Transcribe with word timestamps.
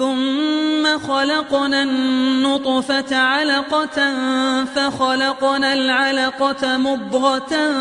ثم 0.00 0.98
خلقنا 0.98 1.82
النطفة 1.82 3.16
علقة 3.16 4.14
فخلقنا 4.64 5.72
العلقة 5.72 6.76
مضغة 6.76 7.72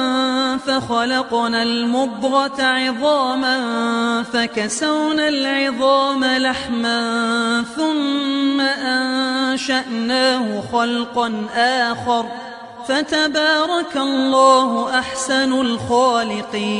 فخلقنا 0.58 1.64
المضغة 1.64 2.64
عظاما 2.64 4.23
فكسونا 4.23 5.28
العظام 5.28 6.26
لحما 6.26 7.64
ثم 7.76 8.61
أنشأناه 8.61 10.64
خلقا 10.73 11.45
آخر 11.56 12.26
فتبارك 12.88 13.98
الله 13.98 15.00
أحسن 15.00 15.61
الخالقين 15.61 16.80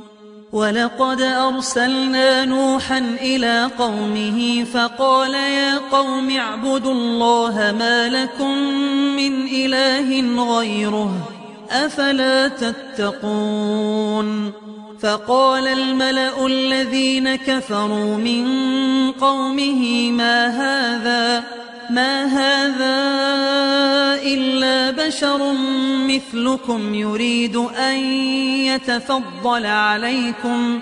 ولقد 0.53 1.21
أرسلنا 1.21 2.45
نوحا 2.45 2.99
إلى 3.21 3.69
قومه 3.79 4.63
فقال 4.63 5.33
يا 5.33 5.77
قوم 5.77 6.29
اعبدوا 6.29 6.93
الله 6.93 7.75
ما 7.79 8.09
لكم 8.09 8.57
من 9.15 9.47
إله 9.47 10.43
غيره 10.57 11.11
أفلا 11.71 12.47
تتقون 12.47 14.51
فقال 15.01 15.67
الملأ 15.67 16.45
الذين 16.45 17.35
كفروا 17.35 18.17
من 18.17 18.45
قومه 19.11 20.11
ما 20.11 20.47
هذا 20.47 21.43
ما 21.91 22.25
هذا 22.25 22.97
إلا 24.23 24.91
بشر 24.91 25.53
مثلكم 26.07 26.93
يريد 26.93 27.55
أن 27.55 27.97
يتفضل 28.65 29.65
عليكم. 29.65 30.81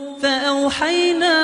فأوحينا 0.21 1.35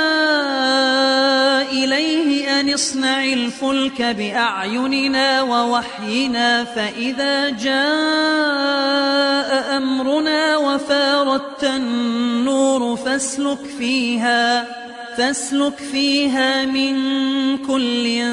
إليه 1.72 2.60
أن 2.60 2.74
اصنع 2.74 3.24
الفلك 3.24 4.02
بأعيننا 4.02 5.42
ووحينا 5.42 6.64
فإذا 6.64 7.50
جاء 7.50 8.68
أمرنا 9.78 10.58
وفاردت 10.58 11.64
النور 11.64 12.96
فاسلك 12.96 13.60
فيها 13.80 14.68
فاسلك 15.18 15.78
فيها 15.92 16.66
من 16.66 16.98
كل 17.58 18.24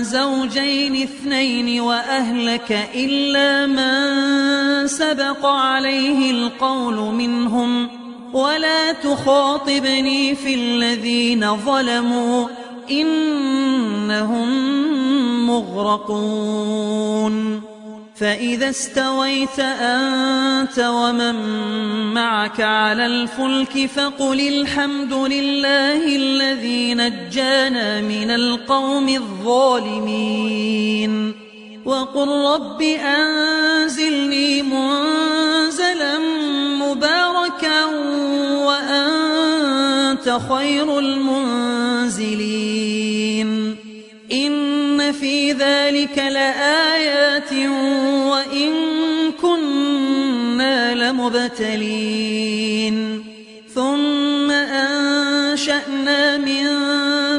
زوجين 0.00 1.02
اثنين 1.02 1.80
وأهلك 1.80 2.88
إلا 2.94 3.66
من 3.66 4.86
سبق 4.86 5.46
عليه 5.46 6.30
القول 6.30 7.14
منهم. 7.14 8.05
ولا 8.32 8.92
تخاطبني 8.92 10.34
في 10.34 10.54
الذين 10.54 11.56
ظلموا 11.56 12.48
إنهم 12.90 14.48
مغرقون. 15.46 17.36
فإذا 18.16 18.68
استويت 18.68 19.60
أنت 19.60 20.78
ومن 20.78 21.34
معك 22.14 22.60
على 22.60 23.06
الفلك 23.06 23.86
فقل 23.96 24.40
الحمد 24.40 25.12
لله 25.12 26.16
الذي 26.16 26.94
نجانا 26.94 28.00
من 28.00 28.30
القوم 28.30 29.08
الظالمين. 29.08 30.66
وقل 31.84 32.28
رب 32.28 32.82
أنزلني 32.82 34.62
منزلا 34.62 36.18
وأنت 40.26 40.42
خير 40.52 40.98
المنزلين. 40.98 42.26
إن 44.32 45.12
في 45.12 45.52
ذلك 45.52 46.18
لآيات 46.18 47.52
وإن 48.32 48.72
كنا 49.42 50.94
لمبتلين. 50.94 52.16
ثم 53.74 54.50
أنشأنا 54.50 56.36
من 56.36 56.66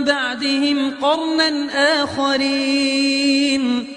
بعدهم 0.03 0.91
قرنا 1.01 2.03
آخرين. 2.03 3.96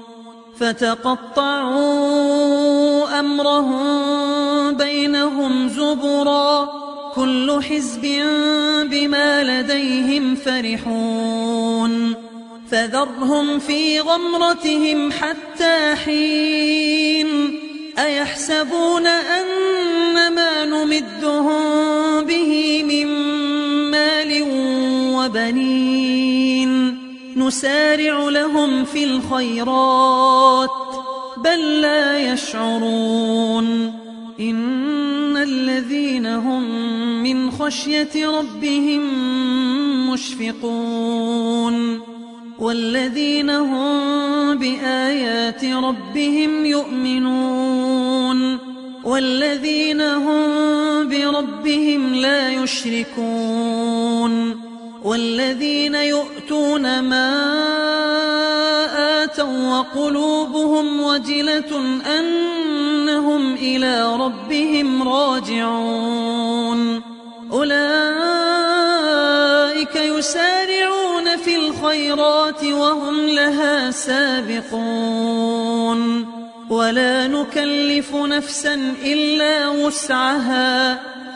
فتقطعوا 0.61 1.79
أمرهم 3.19 4.73
بينهم 4.73 5.69
زبرا 5.69 6.69
كل 7.15 7.59
حزب 7.69 8.01
بما 8.83 9.43
لديهم 9.43 10.35
فرحون 10.35 12.15
فذرهم 12.71 13.59
في 13.59 13.99
غمرتهم 13.99 15.11
حتى 15.11 15.95
حين 16.05 17.59
أيحسبون 17.99 19.07
أن 19.07 19.45
ما 20.35 20.65
نمدهم 20.65 21.61
به 22.25 22.83
من 22.83 23.07
مال 23.91 24.43
وبنين 25.15 26.20
نسارع 27.47 28.29
لهم 28.29 28.85
في 28.85 29.03
الخيرات 29.03 30.69
بل 31.37 31.81
لا 31.81 32.33
يشعرون. 32.33 33.93
إن 34.39 35.37
الذين 35.37 36.25
هم 36.25 36.63
من 37.23 37.51
خشية 37.51 38.27
ربهم 38.39 39.01
مشفقون. 40.13 42.01
والذين 42.59 43.49
هم 43.49 44.57
بآيات 44.57 45.65
ربهم 45.65 46.65
يؤمنون. 46.65 48.57
والذين 49.03 50.01
هم 50.01 50.49
بربهم 51.09 52.15
لا 52.15 52.49
يشركون. 52.51 53.81
والذين 55.03 55.95
يؤتون 55.95 56.99
ما 56.99 57.33
آتوا 59.23 59.79
وقلوبهم 59.79 61.01
وجلة 61.01 62.01
أنهم 62.19 63.53
إلى 63.53 64.15
ربهم 64.15 65.09
راجعون. 65.09 67.01
أولئك 67.51 67.81
يسارعون 69.95 71.37
في 71.45 71.55
الخيرات 71.55 72.63
وهم 72.63 73.27
لها 73.27 73.91
سابقون. 73.91 75.31
ولا 76.69 77.27
نكلف 77.27 78.15
نفسا 78.15 78.93
إلا 79.03 79.67
وسعها. 79.69 80.99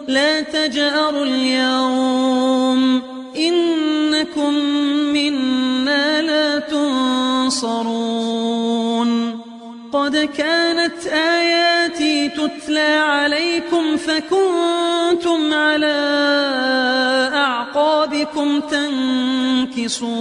لا 0.09 0.40
تجأروا 0.40 1.25
اليوم 1.25 3.02
إنكم 3.37 4.54
منا 5.14 6.23
لا 6.23 6.59
تنصرون. 6.59 7.80
قد 9.92 10.16
كانت 10.16 11.07
آياتي 11.07 12.28
تتلى 12.28 12.95
عليكم 12.95 13.97
فكنتم 13.97 15.54
على 15.54 15.97
أعقابكم 17.35 18.61
تنكصون. 19.80 20.21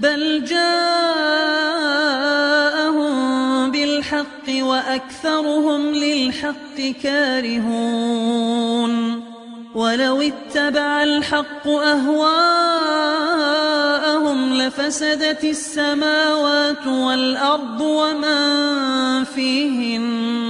بل 0.00 0.44
جاءهم 0.44 0.70
بالحق 3.70 4.46
وأكثرهم 4.48 5.94
للحق 5.94 6.78
كارهون. 7.02 8.92
ولو 9.74 10.22
اتبع 10.22 11.02
الحق 11.02 11.68
أهواءهم 11.68 12.14
لفسدت 14.54 15.44
السماوات 15.44 16.86
والأرض 16.86 17.80
ومن 17.80 19.24
فيهن. 19.24 20.49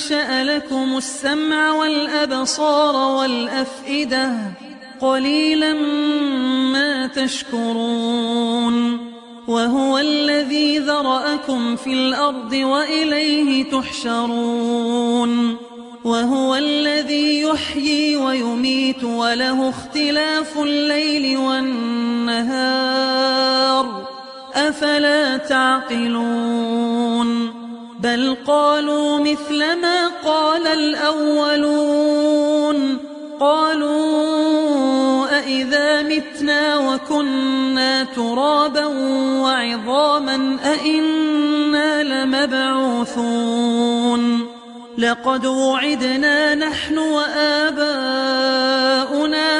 أنشأ 0.00 0.44
لكم 0.44 0.96
السمع 0.96 1.72
والأبصار 1.72 3.16
والأفئدة 3.16 4.32
قليلا 5.00 5.72
ما 6.72 7.06
تشكرون 7.06 8.98
وهو 9.48 9.98
الذي 9.98 10.78
ذرأكم 10.78 11.76
في 11.76 11.92
الأرض 11.92 12.52
وإليه 12.52 13.70
تحشرون 13.70 15.56
وهو 16.04 16.56
الذي 16.56 17.40
يحيي 17.40 18.16
ويميت 18.16 19.04
وله 19.04 19.68
اختلاف 19.68 20.58
الليل 20.58 21.36
والنهار 21.36 22.80
أفلا 24.54 25.36
تعقلون 25.36 26.70
بل 28.02 28.36
قالوا 28.46 29.18
مثل 29.18 29.58
ما 29.58 30.08
قال 30.24 30.66
الأولون. 30.66 32.30
قالوا 33.40 35.26
أئذا 35.38 36.02
متنا 36.02 36.76
وكنا 36.76 38.04
ترابا 38.04 38.86
وعظاما 39.42 40.56
أئنا 40.64 42.02
لمبعوثون. 42.02 43.70
لقد 44.98 45.46
وعدنا 45.46 46.54
نحن 46.54 46.98
وآباؤنا 46.98 47.84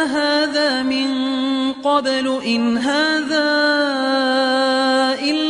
هذا 0.04 0.82
من 0.82 1.06
قبل 1.72 2.40
إن 2.46 2.78
هذا 2.78 3.50
إلا 5.22 5.49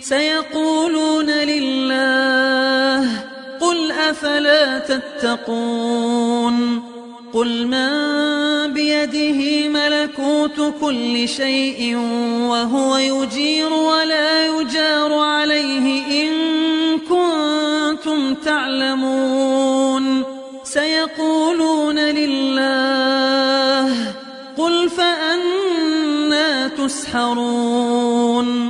سيقولون 0.00 1.30
لله 1.30 3.08
قل 3.60 3.92
أفلا 3.92 4.78
تتقون 4.78 6.82
قل 7.32 7.66
من 7.66 7.90
بيده 8.72 9.68
ملكوت 9.68 10.74
كل 10.80 11.28
شيء 11.28 11.96
وهو 12.48 12.96
يجير 12.96 13.72
ولا 13.72 14.46
يجار 14.46 15.14
عليه 15.14 16.24
إن 16.24 16.30
كنتم 16.98 18.34
تعلمون 18.34 20.24
سيقولون 20.64 21.98
لله 21.98 23.94
قل 24.58 24.90
فأنا 24.90 26.68
تسحرون 26.68 28.69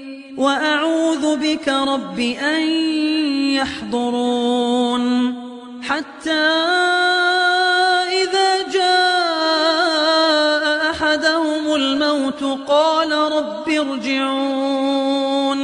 وأعوذ 0.41 1.35
بك 1.37 1.67
رب 1.67 2.19
أن 2.19 2.61
يحضرون. 3.53 5.03
حتى 5.83 6.47
إذا 8.21 8.61
جاء 8.73 10.63
أحدهم 10.91 11.75
الموت 11.75 12.43
قال 12.67 13.11
رب 13.11 13.69
ارجعون. 13.69 15.59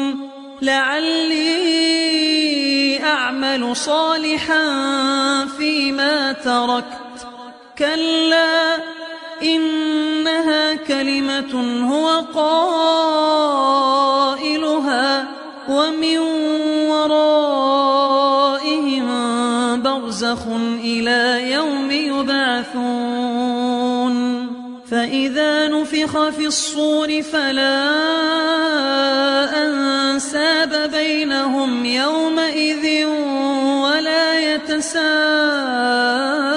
لعلي 0.62 1.48
أعمل 3.04 3.76
صالحا 3.76 4.66
فيما 5.58 6.32
تركت. 6.32 7.28
كلا 7.78 8.76
إنها 9.44 10.74
كلمة 10.76 11.84
هو 11.92 12.08
قائلها 12.36 14.07
ومن 15.70 16.18
ورائهم 16.90 19.08
برزخ 19.82 20.48
إلى 20.84 21.52
يوم 21.52 21.92
يبعثون. 21.92 23.58
فإذا 24.92 25.68
نفخ 25.68 26.30
في 26.30 26.46
الصور 26.48 27.22
فلا 27.22 27.84
أنساب 29.66 30.92
بينهم 30.92 31.86
يومئذ 31.86 33.06
ولا 33.84 34.54
يتساءلون 34.54 36.57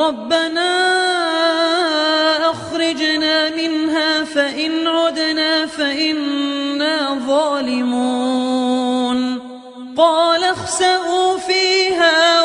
ربنا 0.00 0.72
أخرجنا 2.50 3.50
منها 3.50 4.24
فإن 4.24 4.86
عدنا 4.86 5.66
فإنا 5.66 7.18
ظالمون. 7.26 9.20
قال 9.96 10.44
اخسأوا 10.44 11.38
فيها 11.38 12.44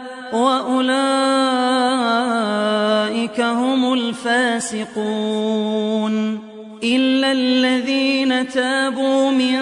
وأولئك 0.33 0.91
هم 3.41 3.93
الفاسقون 3.93 5.61
إلا 6.83 7.31
الذين 7.31 8.47
تابوا 8.47 9.31
من 9.31 9.59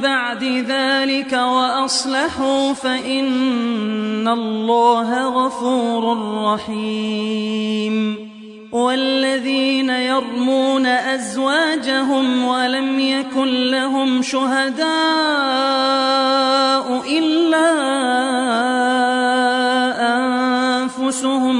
بعد 0.00 0.44
ذلك 0.44 1.32
وأصلحوا 1.32 2.72
فإن 2.72 4.28
الله 4.28 5.28
غفور 5.46 6.18
رحيم 6.44 8.28
والذين 8.72 9.90
يرمون 9.90 10.86
أزواجهم 10.86 12.44
ولم 12.44 13.00
يكن 13.00 13.70
لهم 13.70 14.22
شهداء 14.22 14.88
إلا 17.18 17.68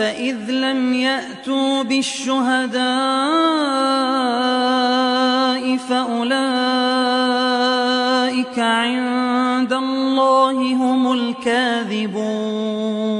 فإذ 0.00 0.50
لم 0.50 0.94
يأتوا 0.94 1.82
بالشهداء 1.82 2.80
فأولئك 5.76 6.38
عند 8.58 9.72
الله 9.72 10.74
هم 10.74 11.12
الكاذبون. 11.12 13.19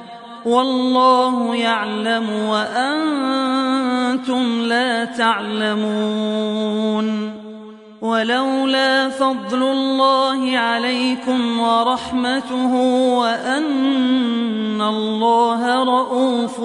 والله 0.45 1.55
يعلم 1.55 2.29
وأنتم 2.49 3.41
لا 4.61 5.05
تعلمون. 5.05 6.71
ولولا 8.01 9.09
فضل 9.09 9.63
الله 9.63 10.57
عليكم 10.57 11.59
ورحمته 11.59 12.75
وأن 13.17 14.81
الله 14.81 15.83
رؤوف 15.83 16.59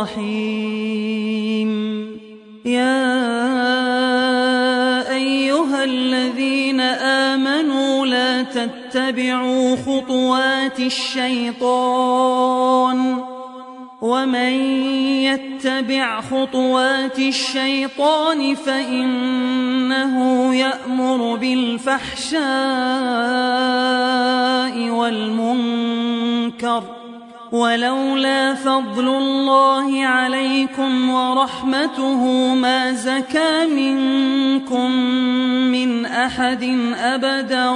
رحيم. 0.00 1.72
يا 2.64 3.12
أيها 5.10 5.84
الذين 5.84 6.80
آمنوا 7.30 8.06
لا 8.06 8.42
تتبعوا 8.92 9.76
خطوات 9.76 10.80
الشيطان 10.80 12.12
ومن 14.00 14.52
يتبع 15.22 16.20
خطوات 16.20 17.18
الشيطان 17.18 18.54
فإنه 18.54 20.14
يأمر 20.54 21.36
بالفحشاء 21.36 22.42
والمنكر 24.90 26.82
ولولا 27.52 28.54
فضل 28.54 29.08
الله 29.08 30.06
عليكم 30.06 31.10
ورحمته 31.10 32.54
ما 32.54 32.92
زكى 32.92 33.66
منكم 33.66 34.90
من 35.72 36.06
أحد 36.06 36.62
أبدا 36.96 37.70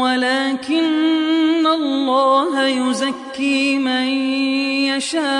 ولكن 0.00 1.66
الله 1.66 2.66
يزكي 2.66 3.78
من 3.78 4.06
يشاء. 4.92 5.30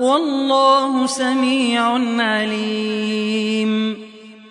والله 0.00 1.06
سميع 1.06 1.98
عليم. 2.22 4.05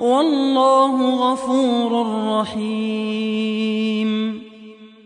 والله 0.00 1.10
غفور 1.10 2.06
رحيم. 2.40 4.08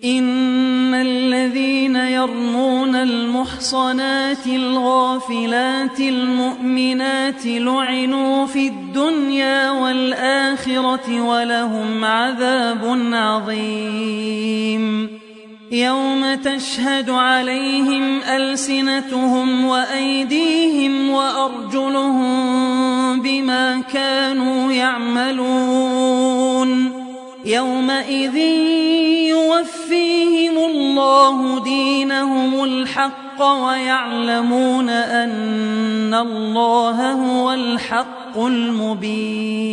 إن 0.05 0.95
الذين 0.95 1.97
يرمون 1.97 2.97
المحصنات 2.97 4.47
الغافلات 4.47 6.01
المؤمنات 6.01 7.47
لعنوا 7.47 8.47
في 8.47 8.69
الدنيا 8.69 9.71
والآخرة 9.71 11.21
ولهم 11.21 12.05
عذاب 12.05 12.99
عظيم. 13.13 15.22
يوم 15.73 16.35
تشهد 16.35 17.11
عليهم 17.11 18.23
ألسنتهم 18.23 19.65
وأيديهم 19.65 21.11
وأرجلهم 21.11 22.33
بما 23.21 23.81
كانوا 23.81 24.73
يعملون. 24.73 26.13
يومئذ 27.45 28.37
يوفيهم 29.29 30.59
الله 30.59 31.65
دينهم 31.65 32.65
الحق 32.65 33.43
ويعلمون 33.43 34.89
أن 34.89 36.15
الله 36.15 37.13
هو 37.13 37.53
الحق 37.53 38.39
المبين. 38.39 39.73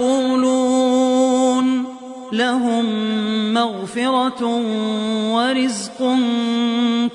لهم 2.31 2.85
مغفرة 3.53 4.45
ورزق 5.33 5.99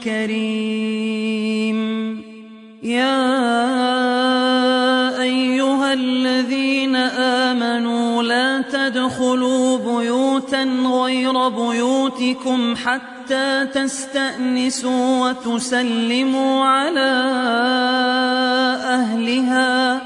كريم. 0.04 1.78
يا 2.82 3.22
أيها 5.22 5.92
الذين 5.92 6.96
آمنوا 6.96 8.22
لا 8.22 8.62
تدخلوا 8.62 9.78
بيوتا 9.78 10.62
غير 11.02 11.48
بيوتكم 11.48 12.76
حتى 12.76 13.66
تستأنسوا 13.74 15.30
وتسلموا 15.30 16.64
على 16.64 17.10
أهلها. 18.84 20.05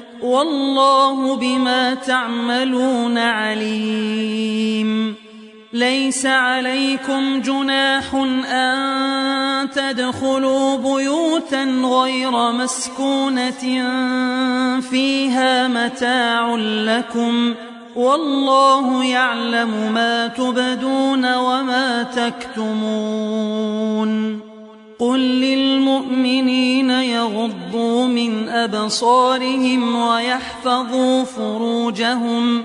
والله 0.23 1.35
بما 1.35 1.93
تعملون 1.93 3.17
عليم. 3.17 5.15
ليس 5.73 6.25
عليكم 6.25 7.41
جناح 7.41 8.15
أن 8.51 9.69
تدخلوا 9.69 10.77
بيوتا 10.77 11.63
غير 11.83 12.51
مسكونة 12.51 13.89
فيها 14.81 15.67
متاع 15.67 16.55
لكم. 16.55 17.53
والله 17.95 19.03
يعلم 19.03 19.91
ما 19.93 20.27
تبدون 20.27 21.35
وما 21.35 22.03
تكتمون. 22.03 23.31
قل 25.01 25.19
للمؤمنين 25.19 26.89
يغضوا 26.89 28.07
من 28.07 28.49
أبصارهم 28.49 29.95
ويحفظوا 29.95 31.23
فروجهم 31.23 32.63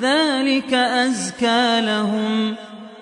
ذلك 0.00 0.74
أزكى 0.74 1.80
لهم 1.80 2.54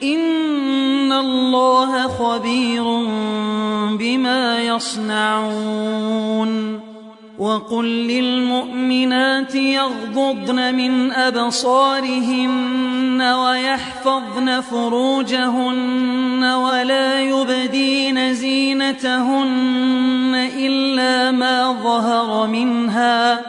إن 0.03 1.13
الله 1.13 2.09
خبير 2.09 2.85
بما 3.99 4.63
يصنعون 4.63 6.01
وقل 7.39 7.85
للمؤمنات 7.85 9.55
يغضضن 9.55 10.75
من 10.75 11.13
أبصارهن 11.13 12.90
ويحفظن 13.23 14.61
فروجهن 14.61 16.45
ولا 16.45 17.21
يبدين 17.21 18.35
زينتهن 18.35 19.71
إلا 20.59 21.31
ما 21.31 21.73
ظهر 21.73 22.47
منها 22.47 23.41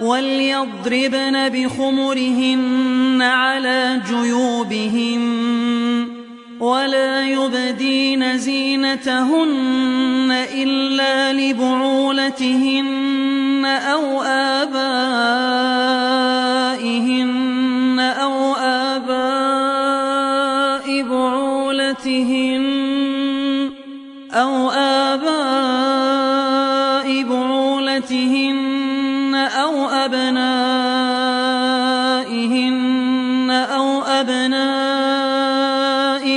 وليضربن 0.00 1.48
بخمرهن 1.48 3.22
على 3.22 4.00
جيوبهن 4.08 5.48
ولا 6.60 7.24
يبدين 7.24 8.38
زينتهن 8.38 10.32
إلا 10.54 11.32
لبعولتهن 11.32 12.98
أو 13.66 14.22
آبائهن 14.22 15.18
أو 18.00 18.54
بعولتهن 22.18 23.70
أو 24.32 24.70
آباء 24.70 25.28
بعولتهن 27.22 29.34
أو 29.34 29.88
أبنائهن 29.88 30.30
أو 33.50 34.02
أبناء 34.02 35.18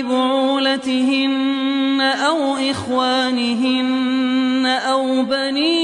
بعولتهن 0.01 2.01
أو 2.01 2.55
إخوانهن 2.55 4.65
أو 4.65 5.23
بني 5.23 5.83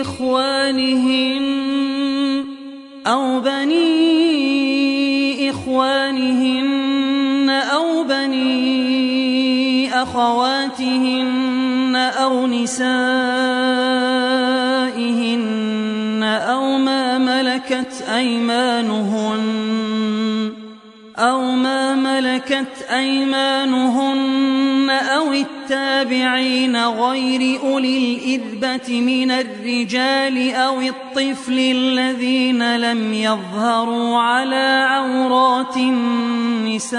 إخوانهن 0.00 1.48
أو 3.06 3.40
بني 3.40 3.88
إخوانهن 5.50 6.67
أخواتهن 10.02 11.96
أو 11.96 12.46
نسائهن 12.46 12.88
أو 16.22 16.78
ما 16.78 17.18
ملكت 17.18 18.04
أيمانهن 18.14 19.58
أو 21.18 21.52
ما 21.52 21.94
ملكت 21.94 22.86
أيمانهن 22.90 24.90
أو 24.90 25.32
التابعين 25.32 26.76
غير 26.76 27.60
أولي 27.60 27.98
الإذبة 27.98 29.00
من 29.00 29.30
الرجال 29.30 30.54
أو 30.54 30.80
الطفل 30.80 31.58
الذين 31.58 32.76
لم 32.76 33.12
يظهروا 33.12 34.18
على 34.18 34.86
عورات 34.88 35.76
النساء 35.76 36.98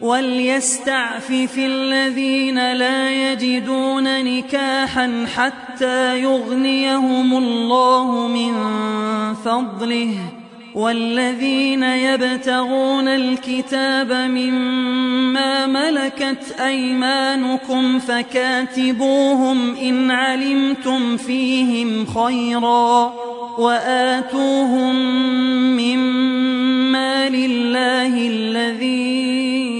وليستعفف 0.00 1.58
الذين 1.58 2.72
لا 2.72 3.30
يجدون 3.32 4.24
نكاحا 4.24 5.26
حتى 5.36 6.20
يغنيهم 6.22 7.38
الله 7.38 8.28
من 8.28 8.54
فضله 9.34 10.14
والذين 10.74 11.82
يبتغون 11.82 13.08
الكتاب 13.08 14.12
مما 14.12 15.66
ملكت 15.66 16.60
أيمانكم 16.60 17.98
فكاتبوهم 17.98 19.76
إن 19.76 20.10
علمتم 20.10 21.16
فيهم 21.16 22.06
خيرا 22.06 23.14
وآتوهم 23.58 24.94
مما 25.76 27.28
لله 27.28 28.26
الذي 28.26 29.79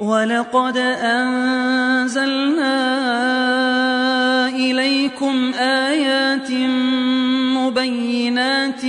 ولقد 0.00 0.76
أنزلنا 0.76 2.76
إليكم 4.48 5.54
آيات 5.54 6.50
مبينات 7.56 8.84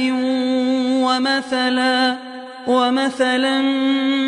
ومثلا 1.07 2.17
ومثلا 2.67 3.61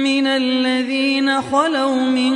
من 0.04 0.28
الذين 0.28 1.42
خلوا 1.42 1.96
من 1.96 2.34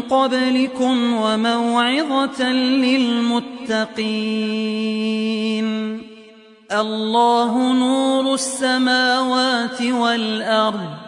قبلكم 0.00 1.14
وموعظة 1.14 2.52
للمتقين. 2.52 3.98
الله 6.72 7.72
نور 7.72 8.34
السماوات 8.34 9.82
والأرض. 9.82 11.07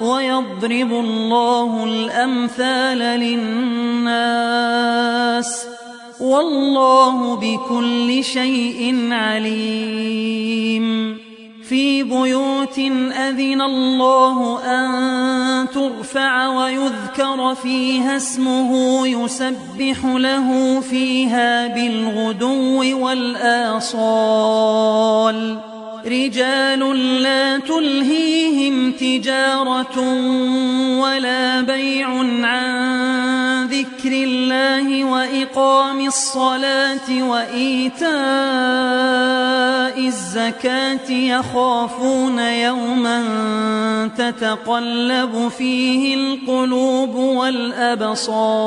ويضرب 0.00 0.92
الله 0.92 1.84
الأمثال 1.84 2.98
للناس 2.98 4.46
والله 6.20 7.36
بكل 7.36 8.24
شيء 8.24 9.08
عليم. 9.12 10.86
في 11.68 12.02
بيوت 12.02 12.78
أذن 13.12 13.62
الله 13.62 14.58
أن 14.64 14.88
ترفع 15.68 16.48
ويذكر 16.48 17.54
فيها 17.54 18.16
اسمه 18.16 19.06
يسبح 19.06 20.04
له 20.04 20.80
فيها 20.80 21.66
بالغدو 21.66 23.04
والآصال. 23.06 24.36
رجال 26.06 26.80
لا 27.22 27.58
تلهيهم 27.58 28.92
تجارة 28.92 29.98
ولا 31.00 31.60
بيع 31.60 32.08
عن 32.42 33.66
ذكر 33.66 34.12
الله 34.12 35.04
وإقام 35.04 36.06
الصلاة 36.06 37.22
وإيتاء 37.22 38.06
الزكاة 40.06 41.10
يخافون 41.10 42.38
يوما 42.38 43.22
تتقلب 44.18 45.48
فيه 45.58 46.14
القلوب 46.14 47.14
والأبصار 47.14 48.66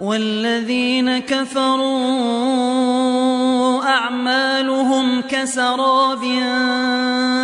والذين 0.00 1.18
كفروا 1.18 1.88
أعمالهم 3.84 5.22
كسراب 5.22 6.20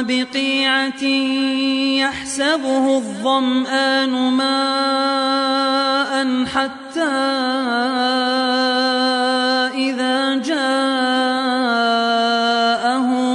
بقيعة 0.07 1.05
يحسبه 1.99 2.97
الظمآن 2.97 4.11
ماء 4.33 5.65
حتى 6.47 7.01
إذا 9.75 10.35
جاءه 10.35 11.01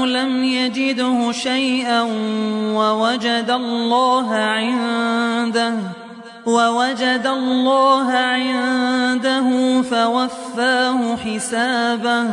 لم 0.06 0.44
يجده 0.44 1.32
شيئا 1.32 2.02
ووجد 2.74 3.50
الله 3.50 4.36
عنده 4.36 5.99
ووجد 6.50 7.26
الله 7.26 8.12
عنده 8.12 9.82
فوفاه 9.82 11.16
حسابه 11.16 12.26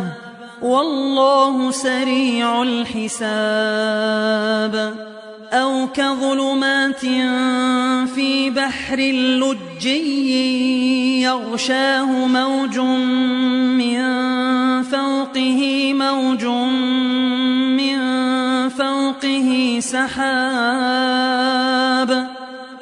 والله 0.63 1.71
سريع 1.71 2.63
الحساب. 2.63 3.97
أو 5.53 5.89
كظلمات 5.95 7.01
في 8.15 8.51
بحر 8.51 8.97
لجي 9.41 11.23
يغشاه 11.23 12.27
موج 12.27 12.79
من 13.79 14.03
فوقه 14.83 15.93
موج 15.95 16.45
من 17.77 17.99
فوقه 18.69 19.79
سحاب. 19.81 20.87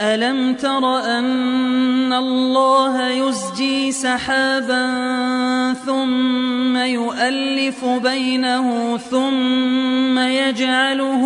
ألم 0.00 0.54
تر 0.54 0.98
أن 0.98 2.12
الله 2.12 3.08
يزجي 3.08 3.92
سحابا 3.92 4.86
ثم 5.86 6.76
يؤلف 6.76 7.84
بينه 7.84 8.96
ثم 8.96 10.18
يجعله 10.18 11.22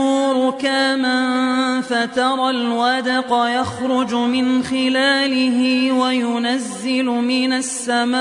ركاما 0.48 1.80
فترى 1.80 2.50
الودق 2.50 3.46
يخرج 3.60 4.14
من 4.14 4.62
خلاله 4.62 5.92
وينزل 5.92 7.04
من 7.04 7.52
السماء 7.52 8.20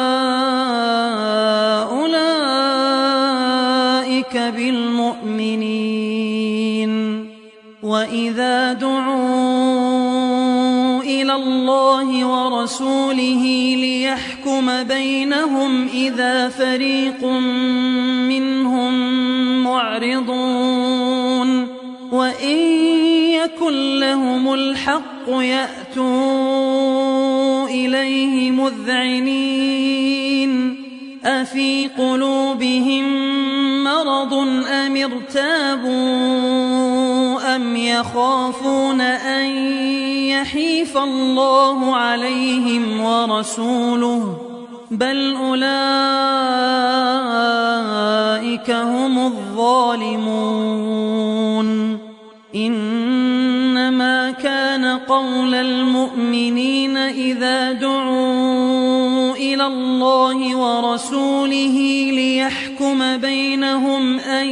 ورسوله 12.61 13.43
ليحكم 13.75 14.83
بينهم 14.83 15.87
إذا 15.93 16.49
فريق 16.49 17.25
منهم 18.29 18.93
معرضون 19.63 21.67
وإن 22.11 22.57
يكن 23.29 23.99
لهم 23.99 24.53
الحق 24.53 25.29
يأتوا 25.29 26.07
إليه 27.67 28.51
مذعنين 28.51 29.71
أفي 31.25 31.87
قلوبهم 31.97 33.03
مرض 33.83 34.33
أم 34.67 34.97
ارتابوا 34.97 36.40
أم 37.55 37.75
يخافون 37.75 39.01
أن 39.01 39.45
يحيف 40.29 40.97
الله 40.97 41.95
عليهم 41.95 43.01
ورسوله 43.01 44.37
بل 44.91 45.35
أولئك 45.35 45.61
هم 48.71 49.25
الظالمون 49.25 50.91
إنما 52.55 54.31
كان 54.31 54.85
قول 54.85 55.55
المؤمنين 55.55 56.97
إذا 56.97 57.71
دعوا 57.71 58.90
إلى 59.53 59.65
الله 59.67 60.55
ورسوله 60.55 61.77
ليحكم 62.11 63.17
بينهم 63.17 64.19
أن 64.19 64.47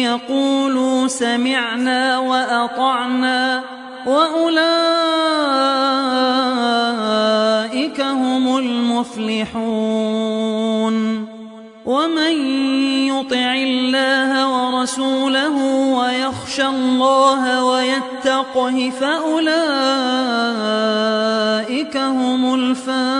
يقولوا 0.00 1.06
سمعنا 1.06 2.18
وأطعنا 2.18 3.62
وأولئك 4.06 4.60
هم 8.00 8.56
المفلحون 8.58 10.00
ومن 11.84 12.36
يطع 13.20 13.54
الله 13.54 14.48
ورسوله 14.48 15.56
ويخشى 15.94 16.66
الله 16.66 17.64
ويتقه 17.64 18.92
فأولئك 19.00 19.56
هم 21.96 22.54
الفائزون. 22.54 23.10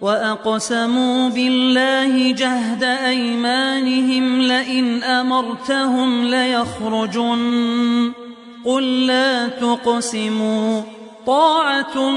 وأقسموا 0.00 1.28
بالله 1.28 2.32
جهد 2.32 2.82
أيمانهم 2.82 4.40
لئن 4.42 5.02
أمرتهم 5.02 6.24
ليخرجن. 6.24 8.12
قل 8.64 9.06
لا 9.06 9.48
تقسموا. 9.48 10.82
طاعة 11.26 12.10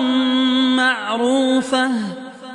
معروفة. 0.75 1.91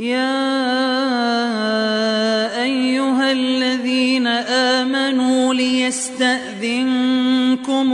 يا 0.00 0.62
أيها 2.62 3.32
الذين 3.32 4.26
آمنوا 4.26 5.54
ليستأذنكم 5.54 6.90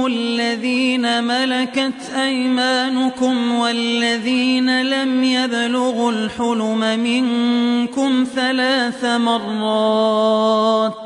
الذين 0.07 1.25
ملكت 1.25 2.11
أيمانكم 2.17 3.55
والذين 3.55 4.83
لم 4.83 5.25
يبلغوا 5.25 6.13
الحلم 6.13 6.99
منكم 6.99 8.27
ثلاث 8.35 9.05
مرات 9.05 11.06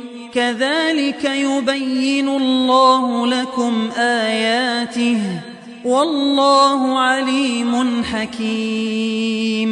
كذلك 0.33 1.25
يبين 1.25 2.29
الله 2.29 3.27
لكم 3.27 3.89
آياته 3.97 5.21
والله 5.85 6.99
عليم 6.99 8.03
حكيم. 8.03 9.71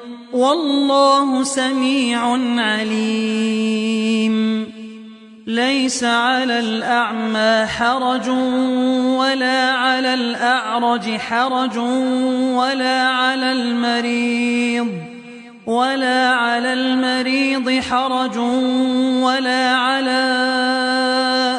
والله 0.33 1.43
سميع 1.43 2.21
عليم. 2.61 4.41
ليس 5.47 6.03
على 6.03 6.59
الأعمى 6.59 7.65
حرج 7.67 8.29
ولا 9.19 9.71
على 9.71 10.13
الأعرج 10.13 11.17
حرج 11.17 11.77
ولا 12.57 13.07
على 13.07 13.51
المريض 13.51 14.87
ولا 15.65 16.29
على 16.29 16.73
المريض 16.73 17.83
حرج 17.83 18.37
ولا 19.23 19.75
على 19.75 20.21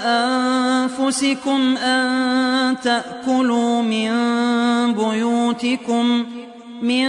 أنفسكم 0.05 1.77
أن 1.77 2.77
تأكلوا 2.81 3.83
من 3.83 4.13
بيوتكم 4.95 6.27
من 6.83 7.09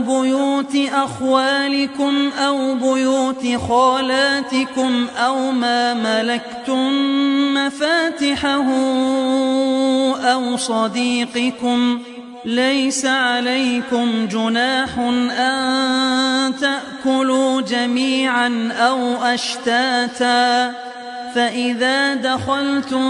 بيوت 0.00 0.76
أخوالكم 0.92 2.30
أو 2.38 2.74
بيوت 2.74 3.60
خالاتكم 3.68 5.06
أو 5.18 5.50
ما 5.50 5.94
ملكتم 5.94 6.92
مفاتحه 7.54 8.66
أو 10.32 10.56
صديقكم 10.56 11.98
ليس 12.44 13.06
عليكم 13.06 14.26
جناح 14.26 14.98
أن 15.38 16.52
تأكلوا 16.60 17.60
جميعا 17.60 18.72
أو 18.78 19.14
أشتاتا 19.22 20.72
فإذا 21.34 22.14
دخلتم 22.14 23.08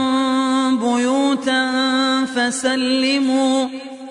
بيوتا 0.79 1.71
فسلموا 2.37 3.69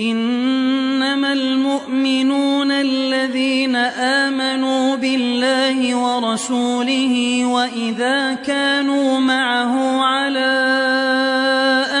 إنما 0.00 1.32
المؤمنون 1.32 2.70
الذين 2.72 3.76
آمنوا 3.76 4.96
بالله 4.96 5.94
ورسوله 5.96 7.44
وإذا 7.44 8.34
كانوا 8.34 9.20
معه 9.20 10.02
على 10.02 10.52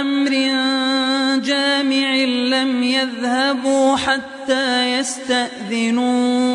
أمر 0.00 0.30
جامع 1.40 2.14
لم 2.24 2.82
يذهبوا 2.82 3.96
حتى 3.96 4.98
يستأذنوه. 4.98 6.46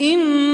إن 0.00 0.53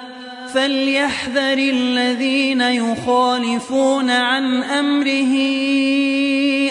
فليحذر 0.53 1.57
الذين 1.57 2.61
يخالفون 2.61 4.09
عن 4.09 4.63
أمره 4.63 5.33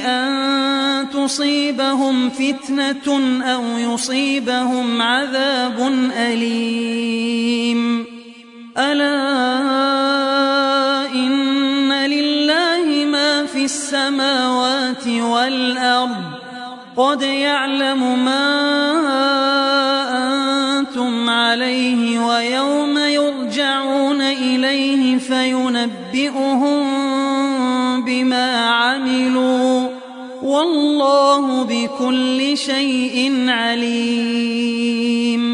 أن 0.07 1.11
تصيبهم 1.11 2.31
فتنة 2.31 3.43
أو 3.43 3.63
يصيبهم 3.79 5.03
عذاب 5.03 5.93
أليم. 6.17 8.05
ألا 8.79 9.21
إن 11.15 11.93
لله 11.93 13.05
ما 13.05 13.47
في 13.47 13.65
السماوات 13.65 15.07
والأرض. 15.07 16.41
قد 16.97 17.23
يعلم 17.23 18.25
ما 18.25 18.51
أنتم 20.91 21.31
عليه 21.31 22.19
ويوم 22.19 22.99
يرجعون 22.99 24.21
إليه 24.21 25.19
فينبئهم 25.19 26.85
بما 28.05 28.67
عملوا 28.67 29.89
والله 30.43 31.65
بكل 31.65 32.57
شيء 32.59 33.49
عليم. 33.49 35.45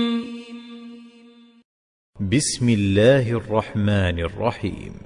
بسم 2.33 2.69
الله 2.69 3.31
الرحمن 3.31 4.19
الرحيم. 4.19 5.06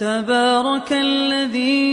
تبارك 0.00 0.92
الذي 0.92 1.88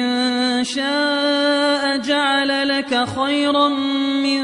إن 0.00 0.64
شاء 0.64 1.96
جعل 1.96 2.68
لك 2.68 3.08
خيرا 3.16 3.68
من 3.68 4.42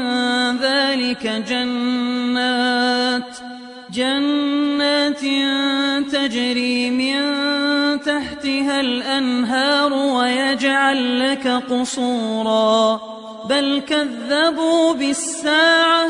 ذلك 0.57 1.27
جنات 1.47 3.37
جنات 3.93 5.21
تجري 6.11 6.89
من 6.89 7.21
تحتها 8.01 8.81
الأنهار 8.81 9.93
ويجعل 9.93 11.31
لك 11.31 11.47
قصورا. 11.47 13.01
بل 13.49 13.81
كذبوا 13.87 14.93
بالساعة 14.93 16.09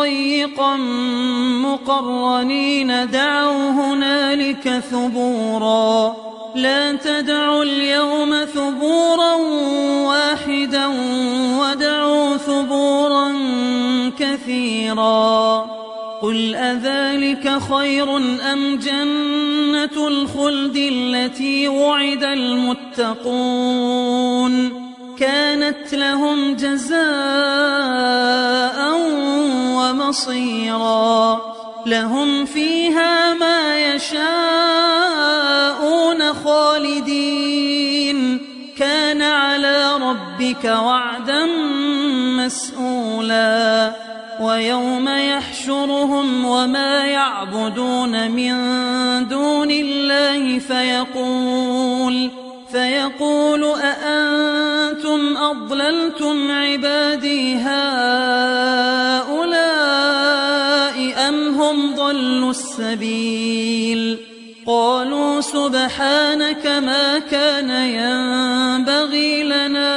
ضيقا 0.00 0.76
مقرنين 1.66 3.10
دعوا 3.10 3.70
هنالك 3.70 4.82
ثبورا. 4.90 6.16
لا 6.54 6.92
تدعوا 6.92 7.62
اليوم 7.62 8.44
ثبورا 8.44 9.34
واحدا 10.06 10.86
ودعوا 11.60 12.36
ثبورا 12.36 13.32
كثيرا. 14.18 15.66
قل 16.22 16.54
أذلك 16.54 17.58
خير 17.72 18.16
أم 18.52 18.76
جنة 18.76 20.08
الخلد 20.08 20.76
التي 20.76 21.68
وعد 21.68 22.24
المتقون؟ 22.24 23.30
كانت 25.20 25.94
لهم 25.94 26.56
جزاء 26.56 27.00
ومصيرا. 29.76 31.40
لهم 31.86 32.44
فيها 32.44 33.34
ما 33.34 33.94
يشاءون 33.94 34.32
خالدين. 36.32 38.40
كان 38.78 39.22
على 39.22 39.96
ربك 39.96 40.64
وعدا 40.64 41.46
مسؤولا. 42.36 43.92
ويوم 44.40 45.08
يحشرهم 45.08 46.44
وما 46.44 47.06
يعبدون 47.06 48.30
من 48.30 48.54
دون 49.28 49.70
الله 49.70 50.58
فيقول 50.58 52.30
فيقول 52.72 53.64
أأنتم 53.64 54.59
أضللتم 55.40 56.50
عبادي 56.50 57.56
هؤلاء 57.56 58.50
أم 61.28 61.54
هم 61.54 61.94
ضلوا 61.94 62.50
السبيل؟ 62.50 64.18
قالوا 64.66 65.40
سبحانك 65.40 66.66
ما 66.66 67.18
كان 67.18 67.70
ينبغي 67.70 69.42
لنا 69.42 69.94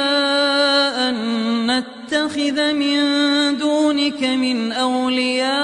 أن 1.08 1.16
نتخذ 1.66 2.72
من 2.72 2.98
دونك 3.58 4.22
من 4.22 4.72
أولياء 4.72 5.54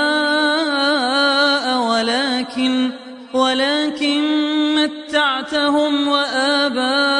ولكن 1.79 2.91
ولكن 3.33 4.23
متعتهم 4.75 6.09
وآباءهم 6.09 7.20